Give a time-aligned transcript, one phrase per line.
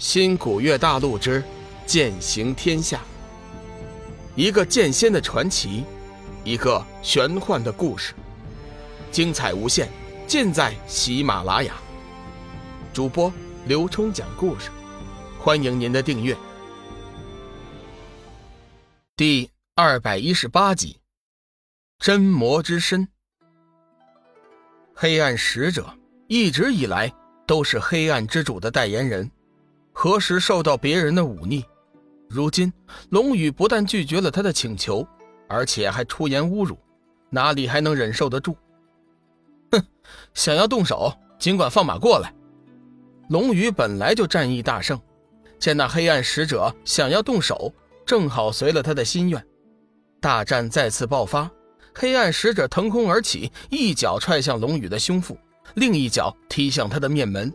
[0.00, 1.44] 新古月大陆之
[1.84, 3.02] 剑行天下，
[4.34, 5.84] 一个剑仙的传奇，
[6.42, 8.14] 一个玄幻的故事，
[9.12, 9.90] 精彩无限，
[10.26, 11.74] 尽在喜马拉雅。
[12.94, 13.30] 主播
[13.66, 14.70] 刘冲讲故事，
[15.38, 16.34] 欢迎您的订阅。
[19.14, 20.96] 第二百一十八集，
[21.98, 23.06] 真魔之身。
[24.94, 25.94] 黑暗使者
[26.26, 27.12] 一直以来
[27.46, 29.30] 都是黑暗之主的代言人。
[30.02, 31.62] 何时受到别人的忤逆？
[32.26, 32.72] 如今
[33.10, 35.06] 龙宇不但拒绝了他的请求，
[35.46, 36.78] 而且还出言侮辱，
[37.28, 38.56] 哪里还能忍受得住？
[39.72, 39.84] 哼！
[40.32, 42.32] 想要动手，尽管放马过来。
[43.28, 44.98] 龙宇本来就战意大盛，
[45.58, 47.70] 见那黑暗使者想要动手，
[48.06, 49.46] 正好随了他的心愿。
[50.18, 51.50] 大战再次爆发，
[51.94, 55.36] 黑暗使者腾空而起，一脚踹向龙宇的胸腹，
[55.74, 57.52] 另一脚踢向他的面门。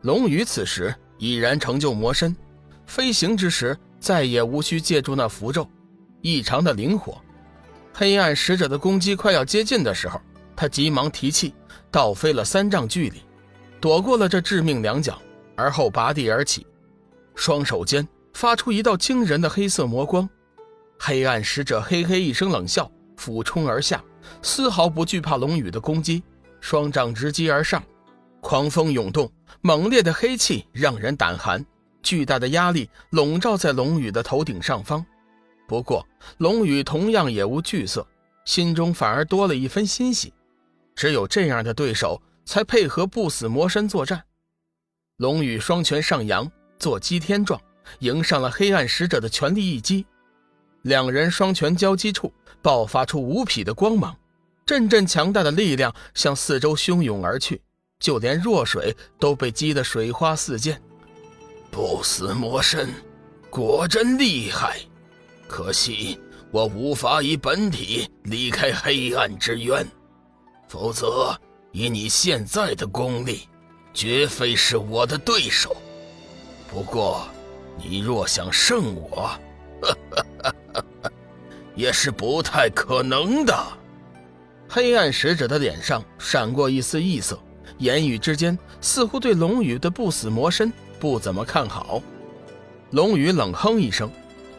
[0.00, 0.92] 龙宇此时。
[1.18, 2.34] 已然成就魔身，
[2.86, 5.68] 飞行之时再也无需借助那符咒，
[6.20, 7.20] 异常的灵活。
[7.92, 10.20] 黑暗使者的攻击快要接近的时候，
[10.54, 11.54] 他急忙提气，
[11.90, 13.22] 倒飞了三丈距离，
[13.80, 15.20] 躲过了这致命两脚，
[15.56, 16.66] 而后拔地而起，
[17.34, 20.28] 双手间发出一道惊人的黑色魔光。
[20.98, 24.02] 黑暗使者嘿嘿一声冷笑，俯冲而下，
[24.42, 26.22] 丝毫不惧怕龙宇的攻击，
[26.60, 27.82] 双掌直击而上。
[28.40, 31.64] 狂风涌动，猛烈的黑气让人胆寒，
[32.02, 35.04] 巨大的压力笼罩在龙宇的头顶上方。
[35.66, 36.06] 不过，
[36.38, 38.06] 龙宇同样也无惧色，
[38.44, 40.32] 心中反而多了一分欣喜。
[40.94, 44.22] 只有这样的对手，才配合不死魔身作战。
[45.16, 47.60] 龙宇双拳上扬，做击天状，
[47.98, 50.06] 迎上了黑暗使者的全力一击。
[50.82, 54.16] 两人双拳交击处，爆发出无匹的光芒，
[54.64, 57.60] 阵阵强大的力量向四周汹涌而去。
[57.98, 60.80] 就连弱水都被击得水花四溅，
[61.70, 62.90] 不死魔身
[63.50, 64.78] 果真厉害，
[65.48, 66.18] 可惜
[66.50, 69.86] 我无法以本体离开黑暗之渊，
[70.68, 71.34] 否则
[71.72, 73.48] 以你现在的功力，
[73.94, 75.76] 绝非是我的对手。
[76.68, 77.26] 不过，
[77.78, 79.30] 你若想胜我，
[81.74, 83.54] 也是不太可能的。
[84.68, 87.38] 黑暗使者的脸上闪过一丝异色。
[87.78, 92.02] 言语之间，似乎对龙宇的不死魔身不怎么看好。
[92.90, 94.10] 龙宇冷哼一声，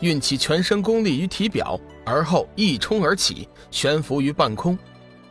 [0.01, 4.77] 运起全身功力于体表，而后一冲而起，悬浮于半空。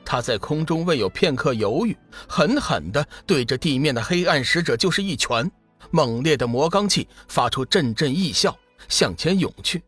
[0.04, 1.96] 他在空中未有片刻犹豫，
[2.28, 5.50] 狠狠地对着地面的黑暗使者就是一拳。
[5.90, 8.54] 猛烈的魔罡气发出阵阵异啸，
[8.88, 9.82] 向前涌去。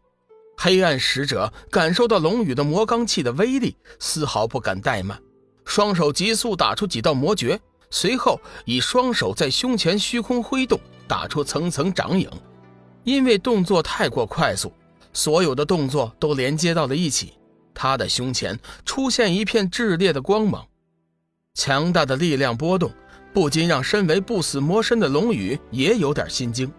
[0.57, 5.21] 黑暗使者感受到龙宇的魔罡气的威力，丝毫不敢怠慢，
[5.65, 7.61] 双手急速打出几道魔诀。
[7.91, 12.29] 随后，以双手在胸前虚空挥动，打出层层掌影。
[13.05, 14.73] 因为动作太过快速，
[15.13, 17.33] 所有的动作都连接到了一起。
[17.73, 20.67] 他的胸前出现一片炽烈的光芒，
[21.55, 22.93] 强大的力量波动，
[23.33, 26.71] 不禁让身为不死魔身的龙宇也有点心惊。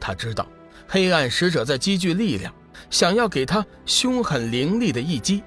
[0.00, 0.48] 他知道，
[0.88, 2.52] 黑暗使者在积聚力量，
[2.90, 5.42] 想要给他凶狠凌厉的一击。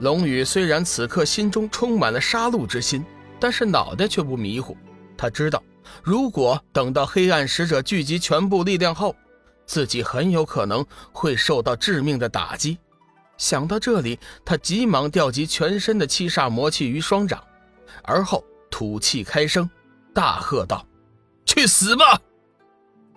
[0.00, 3.04] 龙宇虽然此刻心中充满了杀戮之心。
[3.38, 4.76] 但是脑袋却不迷糊，
[5.16, 5.62] 他知道，
[6.02, 9.14] 如果等到黑暗使者聚集全部力量后，
[9.66, 12.78] 自己很有可能会受到致命的打击。
[13.36, 17.42] 想到这里，他急忙调集全身的七煞魔气于双掌，
[18.02, 19.68] 而后吐气开声，
[20.14, 20.86] 大喝道
[21.44, 22.18] ：“去死吧！”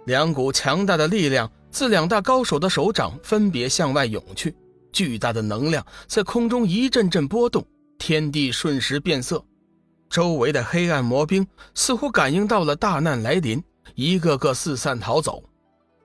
[0.06, 4.53] 两股强大的力量自两大高手的手掌分别向外涌去，
[4.91, 7.66] 巨大的能量在空中一阵阵波动，
[7.97, 9.41] 天地瞬时变色。
[10.09, 13.64] 周围的黑暗魔兵似乎感应到了大难来临，
[13.96, 15.44] 一个个四散逃走。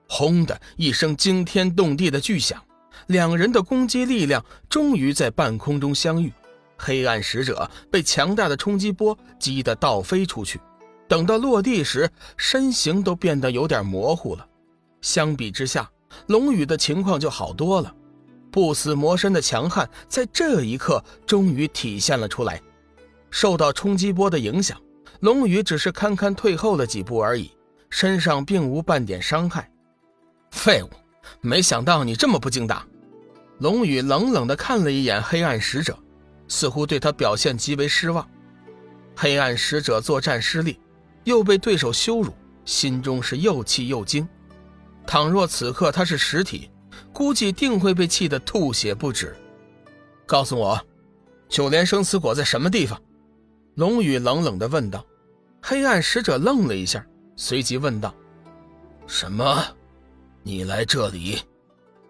[0.07, 2.61] 轰的一声惊天动地的巨响，
[3.07, 6.31] 两人的攻击力量终于在半空中相遇。
[6.77, 10.59] 黑暗使者被强大的冲击波击得倒飞出去，
[11.07, 14.45] 等到落地时，身形都变得有点模糊了。
[15.01, 15.89] 相比之下，
[16.27, 17.93] 龙宇的情况就好多了。
[18.51, 22.61] 不死魔身的强悍在这一刻终于体现了出来。
[23.35, 24.81] 受到冲击波的影响，
[25.19, 27.51] 龙宇只是堪堪退后了几步而已，
[27.89, 29.69] 身上并无半点伤害。
[30.51, 30.89] 废物，
[31.41, 32.87] 没想到你这么不经打！
[33.57, 35.99] 龙宇冷冷地看了一眼黑暗使者，
[36.47, 38.25] 似乎对他表现极为失望。
[39.17, 40.79] 黑暗使者作战失利，
[41.25, 42.33] 又被对手羞辱，
[42.63, 44.25] 心中是又气又惊。
[45.05, 46.71] 倘若此刻他是实体，
[47.11, 49.35] 估计定会被气得吐血不止。
[50.25, 50.81] 告诉我，
[51.49, 52.97] 九连生死果在什么地方？
[53.75, 55.05] 龙宇冷冷地问道
[55.61, 57.05] ：“黑暗使者愣了一下，
[57.35, 58.15] 随即问道
[59.05, 59.63] ：‘什么？
[60.43, 61.39] 你来这里，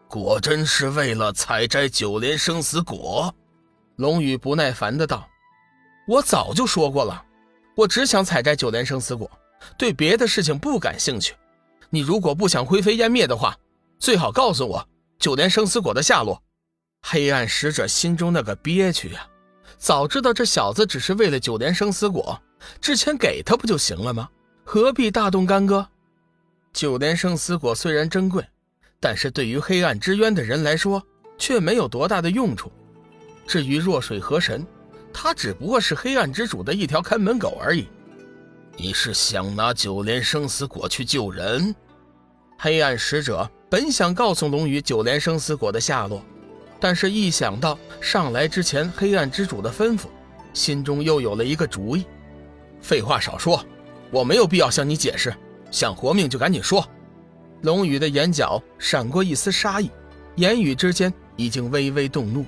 [0.07, 3.33] 果真是为了采摘九莲生死果？
[3.95, 5.27] 龙宇不耐烦的道
[6.07, 7.23] ：“我早就说过了，
[7.75, 9.29] 我只想采摘九莲生死果，
[9.77, 11.33] 对别的事情不感兴趣。
[11.89, 13.57] 你如果不想灰飞烟灭的话，
[13.97, 16.39] 最好告诉我九莲生死果的下落。”
[17.01, 19.27] 黑暗使者心中那个憋屈呀！
[19.77, 22.41] 早知道这小子只是为了九莲生死果，
[22.81, 24.29] 之前给他不就行了吗？
[24.63, 25.87] 何必大动干戈？
[26.73, 28.43] 九莲生死果虽然珍贵，
[28.99, 31.01] 但是对于黑暗之渊的人来说，
[31.37, 32.71] 却没有多大的用处。
[33.45, 34.65] 至于弱水河神，
[35.13, 37.87] 他只不过是黑暗之主的一条看门狗而已。
[38.75, 41.73] 你是想拿九莲生死果去救人？
[42.57, 46.25] 黑暗使者本想告诉龙宇九莲生死果的下落。
[46.79, 50.05] 但是，一想到上来之前黑暗之主的吩咐，
[50.53, 52.05] 心中又有了一个主意。
[52.81, 53.63] 废话少说，
[54.11, 55.33] 我没有必要向你解释，
[55.71, 56.85] 想活命就赶紧说。
[57.61, 59.89] 龙宇的眼角闪过一丝杀意，
[60.35, 62.45] 言语之间已经微微动怒。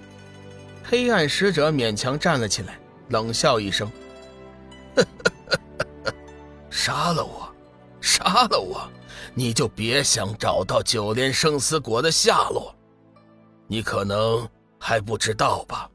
[0.83, 2.77] 黑暗使者勉强站了起来，
[3.09, 3.91] 冷笑一声
[6.69, 7.49] ：“杀了我，
[7.99, 8.87] 杀了我，
[9.33, 12.73] 你就别想找到九莲生死果的下落。”
[13.67, 14.47] 你可能
[14.79, 15.89] 还不知道吧？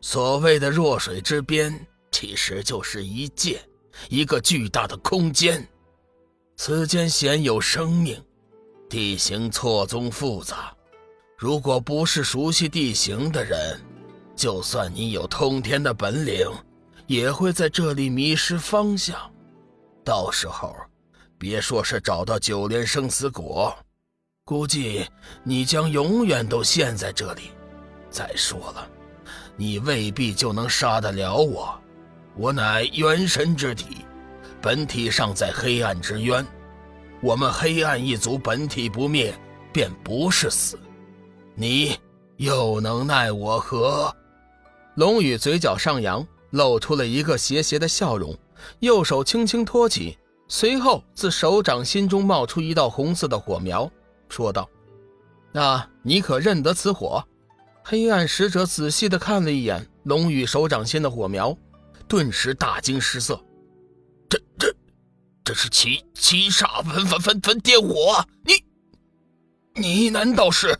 [0.00, 1.78] 所谓的弱水之边，
[2.10, 3.60] 其实就是一界，
[4.08, 5.66] 一个巨大的空间。
[6.56, 8.20] 此间鲜有生命，
[8.88, 10.74] 地形错综复杂。
[11.36, 13.80] 如果不是熟悉地形的人，
[14.34, 16.48] 就算你有通天的本领，
[17.06, 19.16] 也会在这里迷失方向。
[20.04, 20.74] 到时候，
[21.36, 23.76] 别说是找到九莲生死果。
[24.48, 25.04] 估计
[25.42, 27.50] 你将永远都陷在这里。
[28.08, 28.88] 再说了，
[29.56, 31.78] 你未必就能杀得了我。
[32.34, 33.98] 我乃元神之体，
[34.62, 36.42] 本体尚在黑暗之渊。
[37.20, 39.38] 我们黑暗一族本体不灭，
[39.70, 40.78] 便不是死。
[41.54, 41.98] 你
[42.38, 44.10] 又能奈我何？
[44.94, 48.34] 龙宇嘴角上扬，露出了一个邪邪的笑容，
[48.78, 50.16] 右手轻轻托起，
[50.48, 53.90] 随后自手掌心中冒出一道红色的火苗。
[54.28, 54.68] 说道
[55.52, 57.22] ：“那你可认得此火？”
[57.82, 61.56] 黑暗使者仔细的看了一眼龙宇手掌心的火苗，
[62.06, 63.42] 顿时大惊失色
[64.28, 64.74] ：“这、这、
[65.42, 68.22] 这是七七煞焚焚焚焚天火！
[68.44, 70.78] 你、你难道是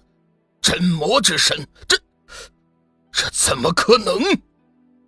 [0.60, 1.66] 真魔之神？
[1.86, 1.96] 这、
[3.10, 4.20] 这怎么可能？”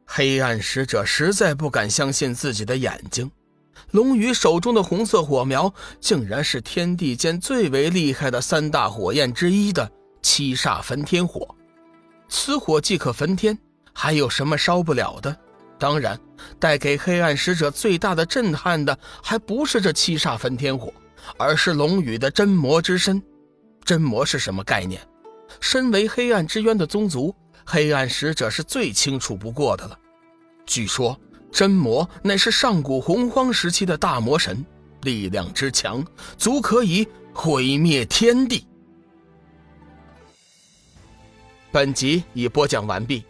[0.06, 3.30] 黑暗使者实在不敢相信自己的眼睛。
[3.92, 9.90] 龙宇手中的红色火苗，竟然是天地间最为厉害的三大火焰之一的
[10.22, 11.54] 七煞焚天火。
[12.28, 13.58] 此火既可焚天，
[13.92, 15.36] 还有什么烧不了的？
[15.76, 16.18] 当然，
[16.58, 20.92] 带给黑暗使者最大的震撼的，还不是这七煞焚天火，
[21.36, 23.20] 而是龙宇的真魔之身。
[23.84, 25.00] 真魔是什么概念？
[25.58, 27.34] 身为黑暗之渊的宗族，
[27.64, 29.98] 黑暗使者是最清楚不过的了。
[30.64, 31.18] 据说。
[31.52, 34.64] 真魔乃是上古洪荒时期的大魔神，
[35.02, 36.04] 力量之强，
[36.38, 38.66] 足可以毁灭天地。
[41.72, 43.24] 本集已播讲完毕，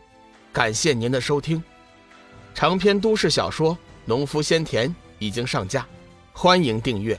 [0.52, 1.62] 感谢您的收听。
[2.55, 3.75] 长篇都市小说
[4.05, 4.88] 《农夫先田》
[5.19, 5.87] 已经上架，
[6.32, 7.19] 欢迎订阅。